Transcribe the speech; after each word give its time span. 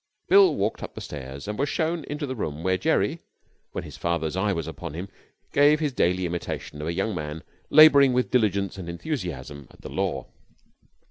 Bill 0.29 0.55
walked 0.55 0.81
up 0.81 0.95
the 0.95 0.99
stairs 0.99 1.47
and 1.47 1.59
was 1.59 1.69
shown 1.69 2.05
into 2.05 2.25
the 2.25 2.35
room 2.35 2.63
where 2.63 2.75
Jerry, 2.75 3.19
when 3.71 3.83
his 3.83 3.97
father's 3.97 4.35
eye 4.35 4.51
was 4.51 4.65
upon 4.67 4.95
him, 4.95 5.09
gave 5.53 5.79
his 5.79 5.93
daily 5.93 6.25
imitation 6.25 6.81
of 6.81 6.87
a 6.87 6.93
young 6.93 7.13
man 7.13 7.43
labouring 7.69 8.11
with 8.11 8.31
diligence 8.31 8.79
and 8.79 8.89
enthusiasm 8.89 9.67
at 9.69 9.81
the 9.81 9.89
law. 9.89 10.25